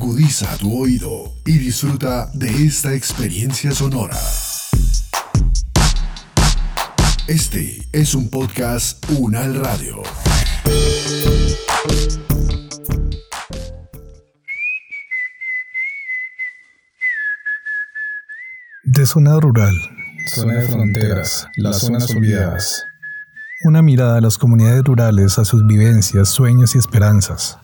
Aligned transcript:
Agudiza 0.00 0.56
tu 0.58 0.80
oído 0.80 1.34
y 1.44 1.58
disfruta 1.58 2.30
de 2.32 2.66
esta 2.66 2.94
experiencia 2.94 3.72
sonora. 3.72 4.16
Este 7.26 7.82
es 7.90 8.14
un 8.14 8.30
podcast 8.30 9.04
Unal 9.18 9.56
Radio. 9.56 10.00
De 18.84 19.04
zona 19.04 19.40
rural, 19.40 19.74
zona 20.28 20.54
de 20.54 20.68
fronteras, 20.68 21.48
las 21.56 21.80
zonas 21.80 22.08
olvidadas. 22.14 22.84
Una 23.64 23.82
mirada 23.82 24.18
a 24.18 24.20
las 24.20 24.38
comunidades 24.38 24.84
rurales, 24.84 25.36
a 25.40 25.44
sus 25.44 25.66
vivencias, 25.66 26.28
sueños 26.28 26.76
y 26.76 26.78
esperanzas. 26.78 27.58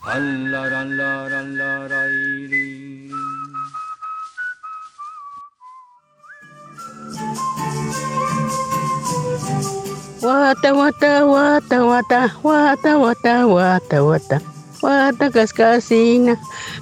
Wata 10.24 10.72
guata, 10.72 11.20
guata, 11.28 11.78
guata, 11.84 12.20
wata 12.42 12.96
guata, 12.96 13.44
guata, 13.44 13.96
guata. 14.00 14.40
wata 14.80 15.28
cascasina, 15.28 16.36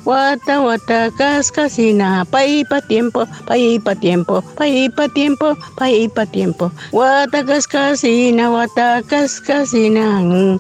wata 0.07 0.61
guata 0.63 1.11
cascasina, 1.11 2.23
pa' 2.31 2.47
pa 2.71 2.79
tiempo, 2.87 3.27
pa' 3.47 3.59
pa 3.83 3.95
tiempo, 3.99 4.43
pa' 4.55 4.71
pa 4.95 5.07
tiempo, 5.11 5.57
pa' 5.75 5.91
pa 6.15 6.25
tiempo. 6.27 6.71
Guata 6.95 7.43
cascasina, 7.43 8.47
guata 8.47 9.03
cascasina. 9.11 10.23
Mm. 10.23 10.59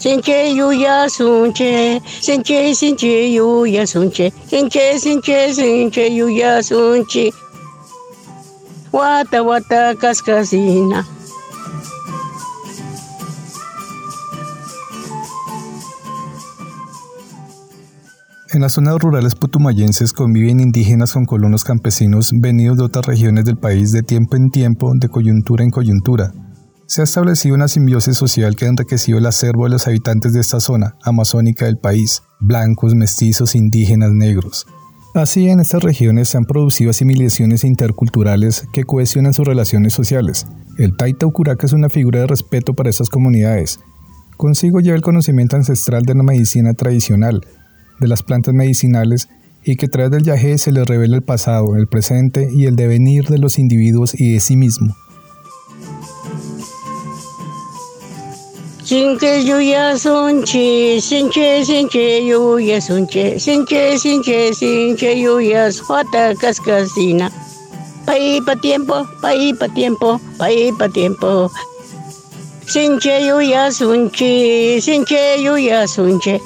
Sinche 0.00 0.48
yuya 0.56 1.08
sunche, 1.12 2.00
sinche 2.24 2.72
sinche 2.74 3.36
yuya 3.36 3.84
sunche, 3.84 4.32
sinche 4.48 4.98
sinche 4.98 5.52
sinche 5.52 6.08
yuya 6.08 6.62
sunche. 6.62 7.32
wata 8.92 9.42
guata 9.42 9.94
cascasina. 9.94 11.04
En 18.52 18.60
las 18.60 18.72
zonas 18.72 18.98
rurales 18.98 19.34
putumayenses 19.34 20.12
conviven 20.12 20.60
indígenas 20.60 21.14
con 21.14 21.24
colonos 21.24 21.64
campesinos 21.64 22.32
venidos 22.34 22.76
de 22.76 22.84
otras 22.84 23.06
regiones 23.06 23.46
del 23.46 23.56
país 23.56 23.92
de 23.92 24.02
tiempo 24.02 24.36
en 24.36 24.50
tiempo, 24.50 24.92
de 24.94 25.08
coyuntura 25.08 25.64
en 25.64 25.70
coyuntura. 25.70 26.34
Se 26.84 27.00
ha 27.00 27.04
establecido 27.04 27.54
una 27.54 27.66
simbiosis 27.66 28.14
social 28.14 28.54
que 28.54 28.66
ha 28.66 28.68
enriquecido 28.68 29.16
el 29.16 29.24
acervo 29.24 29.64
de 29.64 29.70
los 29.70 29.86
habitantes 29.86 30.34
de 30.34 30.40
esta 30.40 30.60
zona 30.60 30.96
amazónica 31.02 31.64
del 31.64 31.78
país, 31.78 32.22
blancos, 32.40 32.94
mestizos, 32.94 33.54
indígenas, 33.54 34.10
negros. 34.12 34.66
Así, 35.14 35.48
en 35.48 35.60
estas 35.60 35.82
regiones 35.82 36.28
se 36.28 36.36
han 36.36 36.44
producido 36.44 36.90
asimilaciones 36.90 37.64
interculturales 37.64 38.66
que 38.74 38.84
cohesionan 38.84 39.32
sus 39.32 39.46
relaciones 39.46 39.94
sociales. 39.94 40.46
El 40.76 40.94
Taita 40.98 41.26
Ucuraca 41.26 41.64
es 41.64 41.72
una 41.72 41.88
figura 41.88 42.20
de 42.20 42.26
respeto 42.26 42.74
para 42.74 42.90
estas 42.90 43.08
comunidades. 43.08 43.80
Consigo 44.36 44.80
lleva 44.80 44.96
el 44.96 45.02
conocimiento 45.02 45.56
ancestral 45.56 46.02
de 46.02 46.14
la 46.14 46.22
medicina 46.22 46.74
tradicional, 46.74 47.40
de 48.02 48.08
las 48.08 48.22
plantas 48.22 48.52
medicinales 48.52 49.28
y 49.64 49.76
que 49.76 49.88
través 49.88 50.10
del 50.10 50.24
yagé 50.24 50.58
se 50.58 50.72
le 50.72 50.84
revela 50.84 51.16
el 51.16 51.22
pasado, 51.22 51.76
el 51.76 51.86
presente 51.86 52.48
y 52.52 52.66
el 52.66 52.76
devenir 52.76 53.28
de 53.28 53.38
los 53.38 53.58
individuos 53.58 54.18
y 54.18 54.34
de 54.34 54.40
sí 54.40 54.56
mismo. 54.56 54.94
Sinche 58.84 59.44
yuya 59.44 59.96
sunche, 59.96 61.00
sinche 61.00 61.64
sinche 61.64 62.26
yuya 62.26 62.80
sunche, 62.80 63.38
sinche 63.38 63.96
sinche 63.96 64.52
sinche 64.52 65.18
yuya 65.18 65.72
suata 65.72 66.34
cascasina. 66.34 67.30
Paí 68.04 68.40
pa 68.42 68.56
tiempo, 68.56 69.06
paí 69.22 69.54
pa 69.54 69.68
tiempo, 69.68 70.20
paí 70.36 70.72
pa 70.72 70.88
tiempo. 70.88 71.50
Sinche 72.66 73.24
yuya 73.24 73.70
sunche, 73.70 74.80
sinche 74.82 75.40
yuya 75.40 75.86
sunche. 75.86 76.40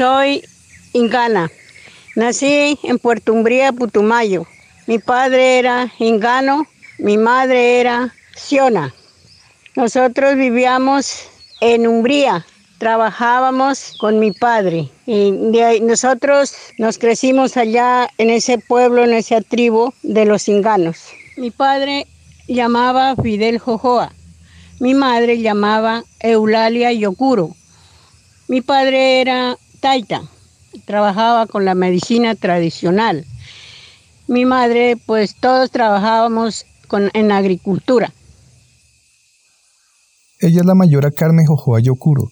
Soy 0.00 0.42
ingana. 0.94 1.50
Nací 2.16 2.78
en 2.84 2.98
Puerto 2.98 3.34
Umbría, 3.34 3.70
Putumayo. 3.70 4.46
Mi 4.86 4.98
padre 4.98 5.58
era 5.58 5.92
ingano, 5.98 6.66
mi 6.98 7.18
madre 7.18 7.80
era 7.80 8.14
siona. 8.34 8.94
Nosotros 9.76 10.36
vivíamos 10.36 11.28
en 11.60 11.86
Umbría, 11.86 12.46
trabajábamos 12.78 13.92
con 14.00 14.18
mi 14.20 14.32
padre 14.32 14.88
y 15.04 15.32
nosotros 15.82 16.54
nos 16.78 16.96
crecimos 16.96 17.58
allá 17.58 18.08
en 18.16 18.30
ese 18.30 18.56
pueblo, 18.56 19.04
en 19.04 19.12
esa 19.12 19.42
tribu 19.42 19.92
de 20.02 20.24
los 20.24 20.48
inganos. 20.48 20.96
Mi 21.36 21.50
padre 21.50 22.06
llamaba 22.48 23.16
Fidel 23.16 23.58
Jojoa, 23.58 24.14
mi 24.78 24.94
madre 24.94 25.42
llamaba 25.42 26.04
Eulalia 26.20 26.90
Yokuro. 26.90 27.54
Mi 28.48 28.62
padre 28.62 29.20
era 29.20 29.58
taita, 29.80 30.22
trabajaba 30.84 31.46
con 31.46 31.64
la 31.64 31.74
medicina 31.74 32.34
tradicional. 32.34 33.24
Mi 34.28 34.44
madre, 34.44 34.96
pues 35.06 35.34
todos 35.34 35.70
trabajábamos 35.70 36.64
con, 36.86 37.10
en 37.14 37.32
agricultura. 37.32 38.12
Ella 40.38 40.60
es 40.60 40.66
la 40.66 40.74
mayora 40.74 41.10
Carmen 41.10 41.46
Jojoa 41.46 41.80
Yokuro, 41.80 42.28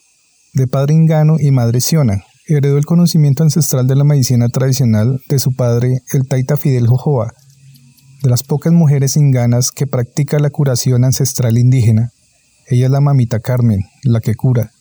de 0.53 0.67
padre 0.67 0.93
ingano 0.93 1.35
y 1.39 1.51
madre 1.51 1.81
siona. 1.81 2.23
Heredó 2.47 2.77
el 2.77 2.85
conocimiento 2.85 3.43
ancestral 3.43 3.85
de 3.85 3.95
la 3.95 4.03
medicina 4.03 4.47
tradicional 4.47 5.21
de 5.27 5.37
su 5.37 5.51
padre, 5.51 5.99
el 6.13 6.27
taita 6.27 6.57
Fidel 6.57 6.87
Jojoa, 6.87 7.33
de 8.23 8.29
las 8.29 8.43
pocas 8.43 8.73
mujeres 8.73 9.15
inganas 9.15 9.71
que 9.71 9.85
practica 9.85 10.39
la 10.39 10.49
curación 10.49 11.03
ancestral 11.03 11.57
indígena. 11.57 12.09
Ella 12.65 12.85
es 12.85 12.91
la 12.91 13.01
mamita 13.01 13.39
Carmen, 13.39 13.81
la 14.03 14.19
que 14.19 14.33
cura. 14.35 14.71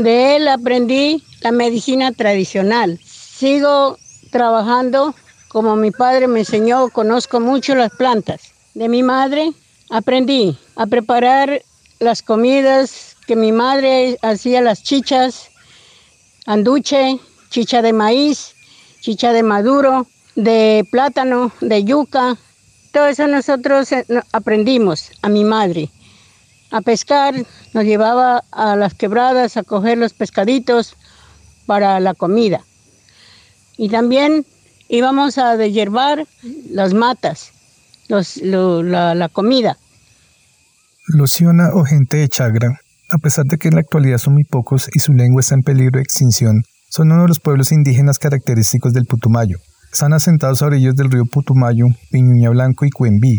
De 0.00 0.34
él 0.36 0.48
aprendí 0.48 1.22
la 1.42 1.52
medicina 1.52 2.10
tradicional. 2.10 2.98
Sigo 3.04 3.98
trabajando 4.30 5.14
como 5.48 5.76
mi 5.76 5.90
padre 5.90 6.26
me 6.26 6.38
enseñó, 6.38 6.88
conozco 6.88 7.38
mucho 7.38 7.74
las 7.74 7.90
plantas. 7.90 8.54
De 8.72 8.88
mi 8.88 9.02
madre 9.02 9.52
aprendí 9.90 10.56
a 10.76 10.86
preparar 10.86 11.60
las 11.98 12.22
comidas 12.22 13.14
que 13.26 13.36
mi 13.36 13.52
madre 13.52 14.16
hacía, 14.22 14.62
las 14.62 14.82
chichas, 14.82 15.50
anduche, 16.46 17.20
chicha 17.50 17.82
de 17.82 17.92
maíz, 17.92 18.54
chicha 19.02 19.34
de 19.34 19.42
maduro, 19.42 20.06
de 20.34 20.88
plátano, 20.90 21.52
de 21.60 21.84
yuca. 21.84 22.38
Todo 22.90 23.06
eso 23.08 23.26
nosotros 23.26 23.92
eh, 23.92 24.06
aprendimos 24.32 25.10
a 25.20 25.28
mi 25.28 25.44
madre 25.44 25.90
a 26.70 26.80
pescar, 26.80 27.34
nos 27.74 27.84
llevaba 27.84 28.44
a 28.52 28.76
las 28.76 28.94
quebradas 28.94 29.56
a 29.56 29.62
coger 29.62 29.98
los 29.98 30.12
pescaditos 30.12 30.96
para 31.66 32.00
la 32.00 32.14
comida. 32.14 32.60
Y 33.76 33.88
también 33.88 34.44
íbamos 34.88 35.38
a 35.38 35.56
deshiervar 35.56 36.26
las 36.70 36.94
matas, 36.94 37.52
la, 38.08 39.14
la 39.14 39.28
comida. 39.28 39.76
Luciana 41.08 41.70
o 41.74 41.84
gente 41.84 42.18
de 42.18 42.28
Chagra, 42.28 42.68
a 43.10 43.18
pesar 43.18 43.44
de 43.46 43.56
que 43.56 43.68
en 43.68 43.74
la 43.74 43.80
actualidad 43.80 44.18
son 44.18 44.34
muy 44.34 44.44
pocos 44.44 44.88
y 44.92 45.00
su 45.00 45.12
lengua 45.12 45.40
está 45.40 45.54
en 45.54 45.62
peligro 45.62 45.98
de 45.98 46.02
extinción, 46.02 46.62
son 46.88 47.12
uno 47.12 47.22
de 47.22 47.28
los 47.28 47.40
pueblos 47.40 47.72
indígenas 47.72 48.18
característicos 48.18 48.92
del 48.92 49.06
Putumayo. 49.06 49.58
Están 49.92 50.12
asentados 50.12 50.62
a 50.62 50.66
orillas 50.66 50.94
del 50.94 51.10
río 51.10 51.24
Putumayo, 51.24 51.86
Piñuña 52.10 52.50
Blanco 52.50 52.84
y 52.84 52.90
Cuembí, 52.90 53.34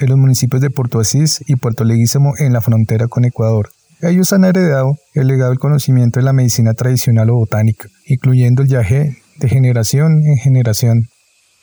en 0.00 0.08
los 0.08 0.18
municipios 0.18 0.60
de 0.62 0.70
Puerto 0.70 1.00
Asís 1.00 1.42
y 1.46 1.56
Puerto 1.56 1.84
Leguísimo 1.84 2.34
en 2.38 2.52
la 2.52 2.60
frontera 2.60 3.08
con 3.08 3.24
Ecuador. 3.24 3.70
Ellos 4.00 4.32
han 4.32 4.44
heredado 4.44 4.96
el 5.14 5.26
legado 5.26 5.50
del 5.50 5.58
conocimiento 5.58 6.20
de 6.20 6.24
la 6.24 6.32
medicina 6.32 6.72
tradicional 6.74 7.30
o 7.30 7.34
botánica, 7.34 7.88
incluyendo 8.06 8.62
el 8.62 8.68
yagé 8.68 9.16
de 9.38 9.48
generación 9.48 10.22
en 10.24 10.36
generación. 10.36 11.08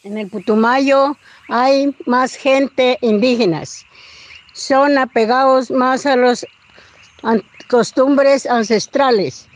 En 0.04 0.18
el 0.18 0.30
Putumayo 0.30 1.18
hay 1.50 1.96
más 2.06 2.36
gente 2.36 2.98
indígenas. 3.02 3.86
Son 4.54 4.98
apegados 4.98 5.72
más 5.72 6.06
a 6.06 6.16
las 6.16 6.46
costumbres 7.70 8.46
ancestrales. 8.46 9.48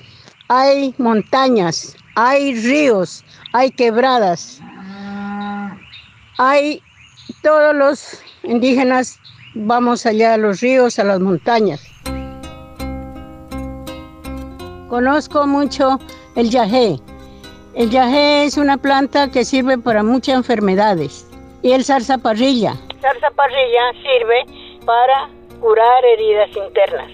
Hay 0.48 0.96
montañas, 0.98 1.96
hay 2.16 2.56
ríos, 2.56 3.24
hay 3.54 3.72
quebradas. 3.72 4.62
Hay 6.38 6.82
todos 7.44 7.76
los 7.76 8.20
indígenas 8.44 9.20
vamos 9.56 10.06
allá 10.06 10.34
a 10.34 10.38
los 10.38 10.62
ríos, 10.62 11.00
a 11.00 11.04
las 11.04 11.20
montañas. 11.20 11.82
Conozco 14.90 15.46
mucho 15.46 16.00
el 16.36 16.50
yagé. 16.50 17.00
El 17.76 17.90
yagé 17.92 18.46
es 18.46 18.58
una 18.58 18.78
planta 18.78 19.30
que 19.30 19.46
sirve 19.46 19.78
para 19.78 20.04
muchas 20.04 20.36
enfermedades. 20.36 21.26
Y 21.62 21.74
el 21.74 21.84
zarzaparrilla. 21.84 22.74
El 22.90 23.00
zarzaparrilla 23.00 23.92
sirve 24.02 24.46
para 24.86 25.30
curar 25.60 26.06
heridas 26.06 26.50
internas. 26.56 27.12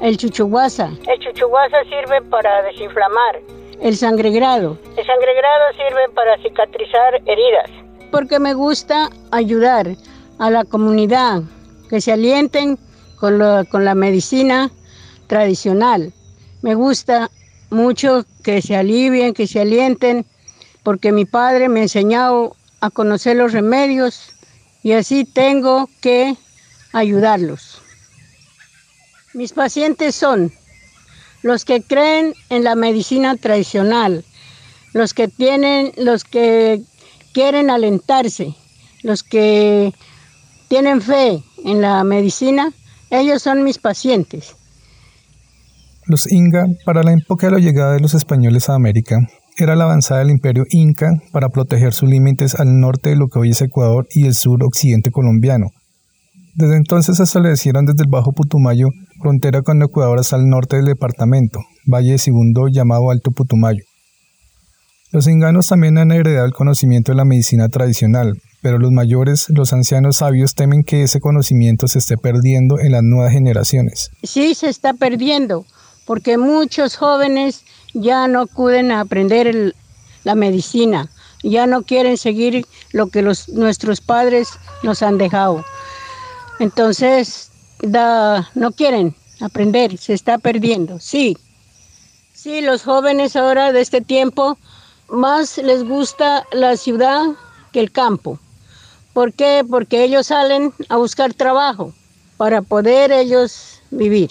El 0.00 0.16
chuchuguasa. 0.16 0.90
El 1.06 1.18
chuchuguasa 1.18 1.82
sirve 1.84 2.22
para 2.22 2.62
desinflamar. 2.62 3.40
El 3.80 3.96
sangregrado. 3.96 4.78
El 4.96 5.04
sangregrado 5.06 5.72
sirve 5.76 6.08
para 6.14 6.38
cicatrizar 6.38 7.20
heridas. 7.26 7.70
Porque 8.10 8.38
me 8.38 8.54
gusta 8.54 9.10
ayudar 9.32 9.88
a 10.38 10.50
la 10.50 10.64
comunidad 10.64 11.42
que 11.90 12.00
se 12.00 12.12
alienten 12.12 12.78
con, 13.16 13.40
con 13.66 13.84
la 13.84 13.94
medicina 13.94 14.70
tradicional. 15.26 16.12
Me 16.62 16.74
gusta 16.74 17.30
mucho 17.70 18.24
que 18.42 18.62
se 18.62 18.76
alivien, 18.76 19.34
que 19.34 19.46
se 19.46 19.60
alienten, 19.60 20.26
porque 20.82 21.12
mi 21.12 21.24
padre 21.24 21.68
me 21.68 21.80
ha 21.80 21.82
enseñado 21.84 22.56
a 22.80 22.90
conocer 22.90 23.36
los 23.36 23.52
remedios 23.52 24.30
y 24.82 24.92
así 24.92 25.24
tengo 25.24 25.88
que 26.00 26.36
ayudarlos. 26.92 27.80
Mis 29.34 29.52
pacientes 29.52 30.14
son 30.14 30.52
los 31.42 31.64
que 31.64 31.82
creen 31.82 32.34
en 32.50 32.64
la 32.64 32.74
medicina 32.74 33.36
tradicional, 33.36 34.24
los 34.92 35.14
que 35.14 35.28
tienen, 35.28 35.92
los 35.96 36.24
que 36.24 36.82
quieren 37.32 37.70
alentarse, 37.70 38.54
los 39.02 39.22
que 39.22 39.92
tienen 40.68 41.00
fe 41.00 41.42
en 41.64 41.80
la 41.80 42.04
medicina, 42.04 42.72
ellos 43.10 43.42
son 43.42 43.64
mis 43.64 43.78
pacientes. 43.78 44.54
Los 46.06 46.30
Inga, 46.30 46.66
para 46.84 47.02
la 47.02 47.12
época 47.12 47.46
de 47.48 47.52
la 47.52 47.58
llegada 47.58 47.92
de 47.94 48.00
los 48.00 48.14
españoles 48.14 48.68
a 48.68 48.74
América, 48.74 49.16
era 49.58 49.74
la 49.74 49.84
avanzada 49.84 50.20
del 50.20 50.30
imperio 50.30 50.64
Inca 50.70 51.10
para 51.32 51.48
proteger 51.48 51.92
sus 51.92 52.08
límites 52.08 52.54
al 52.54 52.78
norte 52.78 53.10
de 53.10 53.16
lo 53.16 53.26
que 53.26 53.40
hoy 53.40 53.50
es 53.50 53.60
Ecuador 53.60 54.06
y 54.10 54.26
el 54.26 54.34
sur 54.34 54.62
occidente 54.62 55.10
colombiano. 55.10 55.66
Desde 56.54 56.76
entonces 56.76 57.16
se 57.16 57.24
establecieron 57.24 57.84
desde 57.84 58.04
el 58.04 58.10
Bajo 58.10 58.32
Putumayo, 58.32 58.86
frontera 59.20 59.62
con 59.62 59.82
Ecuador 59.82 60.18
hasta 60.18 60.36
el 60.36 60.48
norte 60.48 60.76
del 60.76 60.86
departamento, 60.86 61.60
Valle 61.86 62.12
de 62.12 62.18
Segundo 62.18 62.68
llamado 62.68 63.10
Alto 63.10 63.30
Putumayo. 63.30 63.82
Los 65.10 65.26
inganos 65.26 65.68
también 65.68 65.96
han 65.96 66.12
heredado 66.12 66.44
el 66.44 66.52
conocimiento 66.52 67.12
de 67.12 67.16
la 67.16 67.24
medicina 67.24 67.68
tradicional, 67.70 68.34
pero 68.60 68.78
los 68.78 68.92
mayores, 68.92 69.46
los 69.48 69.72
ancianos 69.72 70.16
sabios 70.16 70.54
temen 70.54 70.84
que 70.84 71.02
ese 71.02 71.18
conocimiento 71.18 71.88
se 71.88 71.98
esté 71.98 72.18
perdiendo 72.18 72.78
en 72.78 72.92
las 72.92 73.02
nuevas 73.02 73.32
generaciones. 73.32 74.10
Sí, 74.22 74.54
se 74.54 74.68
está 74.68 74.92
perdiendo, 74.92 75.64
porque 76.04 76.36
muchos 76.36 76.96
jóvenes 76.96 77.64
ya 77.94 78.28
no 78.28 78.42
acuden 78.42 78.92
a 78.92 79.00
aprender 79.00 79.74
la 80.24 80.34
medicina, 80.34 81.10
ya 81.42 81.66
no 81.66 81.84
quieren 81.84 82.18
seguir 82.18 82.66
lo 82.92 83.06
que 83.06 83.22
nuestros 83.22 84.02
padres 84.02 84.50
nos 84.82 85.02
han 85.02 85.16
dejado. 85.16 85.64
Entonces, 86.60 87.50
no 87.82 88.72
quieren 88.72 89.14
aprender, 89.40 89.96
se 89.96 90.12
está 90.12 90.36
perdiendo, 90.36 91.00
sí. 91.00 91.38
Sí, 92.34 92.60
los 92.60 92.82
jóvenes 92.82 93.36
ahora 93.36 93.72
de 93.72 93.80
este 93.80 94.02
tiempo 94.02 94.58
más 95.08 95.58
les 95.58 95.84
gusta 95.84 96.44
la 96.52 96.76
ciudad 96.76 97.22
que 97.72 97.80
el 97.80 97.92
campo. 97.92 98.38
¿Por 99.12 99.32
qué? 99.32 99.64
Porque 99.68 100.04
ellos 100.04 100.28
salen 100.28 100.72
a 100.88 100.96
buscar 100.96 101.34
trabajo 101.34 101.92
para 102.36 102.62
poder 102.62 103.10
ellos 103.12 103.82
vivir. 103.90 104.30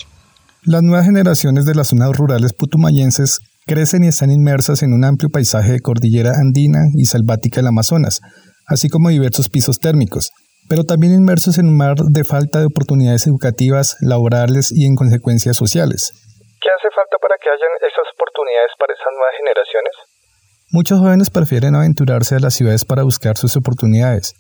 Las 0.63 0.81
nuevas 0.81 1.05
generaciones 1.05 1.65
de 1.65 1.75
las 1.75 1.89
zonas 1.89 2.15
rurales 2.15 2.53
putumayenses 2.53 3.39
crecen 3.65 4.03
y 4.03 4.07
están 4.07 4.31
inmersas 4.31 4.81
en 4.83 4.93
un 4.93 5.03
amplio 5.03 5.29
paisaje 5.29 5.73
de 5.73 5.81
cordillera 5.81 6.31
andina 6.39 6.79
y 6.95 7.05
selvática 7.05 7.57
del 7.57 7.67
Amazonas, 7.67 8.21
así 8.65 8.89
como 8.89 9.09
diversos 9.09 9.49
pisos 9.49 9.77
térmicos, 9.77 10.31
pero 10.69 10.83
también 10.83 11.13
inmersos 11.13 11.57
en 11.57 11.67
un 11.67 11.77
mar 11.77 11.95
de 11.95 12.23
falta 12.23 12.59
de 12.59 12.67
oportunidades 12.67 13.27
educativas, 13.27 13.97
laborales 14.01 14.71
y 14.71 14.85
en 14.85 14.95
consecuencias 14.95 15.57
sociales. 15.57 16.11
¿Qué 16.61 16.69
hace 16.71 16.89
falta 16.95 17.17
para 17.21 17.35
que 17.39 17.49
hayan 17.49 17.73
esas 17.79 18.07
oportunidades 18.15 18.71
para 18.79 18.93
esas 18.93 19.11
nuevas 19.15 19.35
generaciones? 19.39 20.16
Muchos 20.69 20.99
jóvenes 20.99 21.29
prefieren 21.29 21.75
aventurarse 21.75 22.35
a 22.35 22.39
las 22.39 22.53
ciudades 22.53 22.83
para 22.83 23.03
buscar 23.03 23.37
sus 23.37 23.55
oportunidades. 23.55 24.35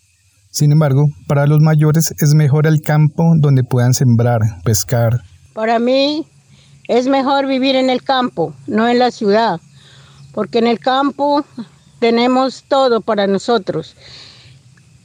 Sin 0.51 0.73
embargo, 0.73 1.05
para 1.25 1.47
los 1.47 1.59
mayores 1.61 2.13
es 2.19 2.33
mejor 2.33 2.67
el 2.67 2.81
campo 2.81 3.31
donde 3.37 3.63
puedan 3.63 3.93
sembrar, 3.93 4.41
pescar. 4.65 5.21
Para 5.53 5.79
mí 5.79 6.27
es 6.89 7.07
mejor 7.07 7.47
vivir 7.47 7.77
en 7.77 7.89
el 7.89 8.03
campo, 8.03 8.53
no 8.67 8.89
en 8.89 8.99
la 8.99 9.11
ciudad, 9.11 9.61
porque 10.33 10.59
en 10.59 10.67
el 10.67 10.79
campo 10.79 11.45
tenemos 11.99 12.65
todo 12.67 12.99
para 12.99 13.25
nosotros. 13.25 13.95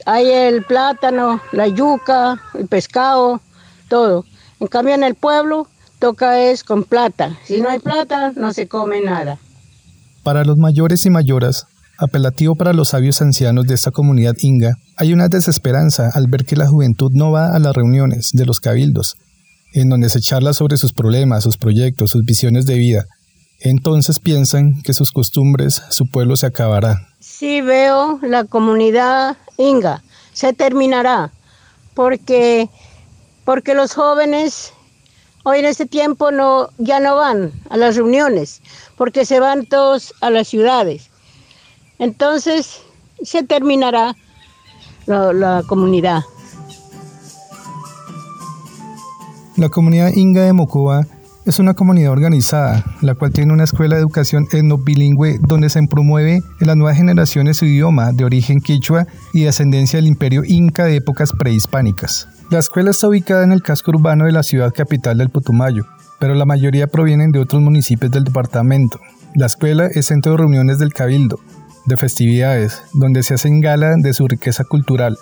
Hay 0.05 0.29
el 0.29 0.65
plátano, 0.65 1.39
la 1.53 1.69
yuca, 1.69 2.41
el 2.53 2.67
pescado, 2.67 3.39
todo. 3.87 4.25
En 4.59 4.67
cambio 4.67 4.93
en 4.93 5.03
el 5.03 5.15
pueblo 5.15 5.69
toca 5.99 6.41
es 6.41 6.65
con 6.65 6.83
plata. 6.83 7.37
Si 7.45 7.61
no 7.61 7.69
hay 7.69 7.79
plata, 7.79 8.33
no 8.35 8.51
se 8.51 8.67
come 8.67 8.99
nada. 8.99 9.39
Para 10.23 10.45
los 10.45 10.57
mayores 10.57 11.05
y 11.05 11.09
mayoras, 11.09 11.67
apelativo 11.97 12.55
para 12.55 12.71
los 12.71 12.89
sabios 12.89 13.21
ancianos 13.21 13.65
de 13.65 13.73
esta 13.73 13.91
comunidad 13.91 14.35
inga, 14.39 14.77
hay 14.95 15.11
una 15.11 15.27
desesperanza 15.27 16.09
al 16.13 16.27
ver 16.27 16.45
que 16.45 16.55
la 16.55 16.67
juventud 16.67 17.11
no 17.13 17.31
va 17.31 17.53
a 17.53 17.59
las 17.59 17.75
reuniones 17.75 18.29
de 18.31 18.45
los 18.45 18.61
cabildos, 18.61 19.17
en 19.73 19.89
donde 19.89 20.09
se 20.09 20.21
charla 20.21 20.53
sobre 20.53 20.77
sus 20.77 20.93
problemas, 20.93 21.43
sus 21.43 21.57
proyectos, 21.57 22.11
sus 22.11 22.23
visiones 22.23 22.65
de 22.65 22.75
vida. 22.75 23.05
Entonces 23.59 24.19
piensan 24.19 24.81
que 24.81 24.93
sus 24.93 25.11
costumbres, 25.11 25.81
su 25.89 26.05
pueblo 26.07 26.37
se 26.37 26.47
acabará. 26.47 27.07
Sí 27.19 27.59
veo 27.59 28.19
la 28.21 28.45
comunidad 28.45 29.35
inga, 29.57 30.03
se 30.31 30.53
terminará, 30.53 31.31
porque, 31.93 32.69
porque 33.43 33.73
los 33.73 33.93
jóvenes 33.93 34.71
hoy 35.43 35.59
en 35.59 35.65
este 35.65 35.85
tiempo 35.85 36.31
no, 36.31 36.69
ya 36.77 36.99
no 36.99 37.15
van 37.15 37.51
a 37.69 37.77
las 37.77 37.95
reuniones, 37.95 38.61
porque 38.97 39.25
se 39.25 39.39
van 39.39 39.65
todos 39.65 40.13
a 40.21 40.29
las 40.29 40.47
ciudades. 40.47 41.09
Entonces 41.99 42.81
se 43.21 43.43
terminará 43.43 44.15
la, 45.05 45.63
comunidad. 45.67 46.21
La 49.57 49.69
comunidad 49.69 50.09
Inga 50.15 50.43
de 50.43 50.53
Mocoa 50.53 51.01
es 51.45 51.59
una 51.59 51.73
comunidad 51.73 52.11
organizada, 52.11 52.83
la 53.01 53.15
cual 53.15 53.31
tiene 53.31 53.53
una 53.53 53.65
escuela 53.65 53.95
de 53.95 54.01
educación 54.01 54.47
etnobilingüe 54.51 55.39
donde 55.41 55.69
se 55.69 55.85
promueve 55.87 56.41
en 56.59 56.67
las 56.67 56.77
nuevas 56.77 56.97
generaciones 56.97 57.57
su 57.57 57.65
idioma 57.65 58.13
de 58.13 58.23
origen 58.23 58.61
quichua 58.61 59.07
y 59.33 59.41
de 59.43 59.49
ascendencia 59.49 59.97
del 59.97 60.07
imperio 60.07 60.43
inca 60.45 60.85
de 60.85 60.97
épocas 60.97 61.31
prehispánicas. 61.37 62.29
La 62.49 62.59
escuela 62.59 62.91
está 62.91 63.07
ubicada 63.07 63.43
en 63.43 63.51
el 63.51 63.61
casco 63.61 63.91
urbano 63.91 64.25
de 64.25 64.31
la 64.31 64.43
ciudad 64.43 64.73
capital 64.73 65.17
del 65.17 65.29
Putumayo, 65.29 65.85
pero 66.19 66.33
la 66.33 66.45
mayoría 66.45 66.87
provienen 66.87 67.31
de 67.31 67.39
otros 67.39 67.61
municipios 67.61 68.11
del 68.11 68.23
departamento. 68.23 68.99
La 69.35 69.47
escuela 69.47 69.87
es 69.87 70.05
centro 70.05 70.33
de 70.33 70.37
reuniones 70.37 70.79
del 70.79 70.93
cabildo, 70.93 71.39
de 71.85 71.97
festividades, 71.97 72.83
donde 72.93 73.23
se 73.23 73.33
hacen 73.33 73.59
gala 73.59 73.95
de 73.97 74.13
su 74.13 74.27
riqueza 74.27 74.63
cultural. 74.63 75.17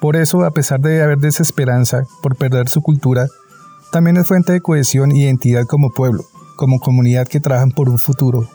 Por 0.00 0.16
eso, 0.16 0.44
a 0.44 0.50
pesar 0.50 0.80
de 0.80 1.02
haber 1.02 1.18
desesperanza 1.18 2.04
por 2.22 2.36
perder 2.36 2.68
su 2.68 2.80
cultura, 2.80 3.26
también 3.92 4.16
es 4.16 4.26
fuente 4.26 4.54
de 4.54 4.62
cohesión 4.62 5.14
y 5.14 5.24
identidad 5.24 5.66
como 5.66 5.90
pueblo, 5.90 6.24
como 6.56 6.80
comunidad 6.80 7.28
que 7.28 7.40
trabajan 7.40 7.72
por 7.72 7.90
un 7.90 7.98
futuro. 7.98 8.48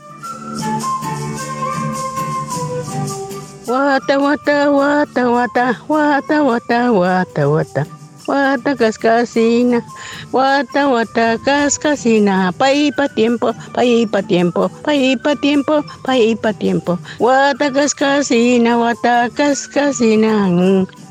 Guata, 3.67 4.17
guata, 4.17 4.67
guata, 4.67 5.25
guata, 5.27 5.79
guata, 5.87 6.39
guata, 6.39 6.89
guata, 6.89 7.45
guata. 7.45 7.87
Guata 8.25 8.75
cascasina, 8.75 9.85
guata, 10.31 10.85
guata 10.87 11.37
cascasina, 11.37 12.51
paí 12.57 12.91
pa 12.91 13.07
tiempo, 13.07 13.53
paí 13.73 14.07
pa 14.07 14.23
tiempo, 14.23 14.69
paí 14.83 15.17
pa 15.17 15.35
tiempo, 15.35 15.85
paí 16.03 16.35
pa 16.35 16.51
tiempo. 16.51 16.97
Guata 17.19 17.71
cascasina, 17.71 18.75
guata 18.75 19.29
cascasina. 19.29 20.47
Mm. 20.47 21.06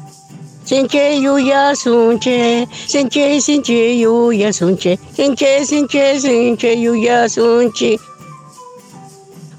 Sinche 0.66 1.14
yuya 1.22 1.76
sunche, 1.76 2.66
sinche 2.88 3.40
sinche 3.40 4.00
yuya 4.02 4.52
sunche, 4.52 4.98
sinche 5.14 5.64
sinche 5.64 6.18
sinche 6.18 6.74
yuya 6.74 7.28
sunche. 7.28 7.96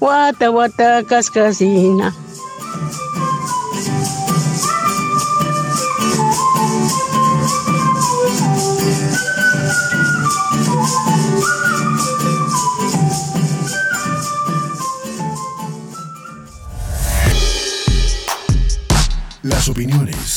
Wata 0.00 0.50
wata 0.52 1.02
cascasina. 1.08 2.12